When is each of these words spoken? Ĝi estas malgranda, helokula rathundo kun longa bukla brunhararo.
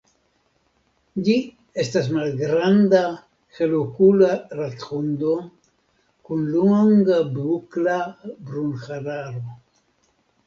Ĝi 1.25 1.33
estas 1.81 2.07
malgranda, 2.13 3.01
helokula 3.57 4.29
rathundo 4.59 5.35
kun 6.29 6.49
longa 6.55 7.19
bukla 7.35 7.99
brunhararo. 8.49 9.45